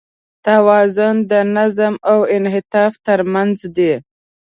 [0.45, 3.93] توازن د نظم او انعطاف تر منځ دی.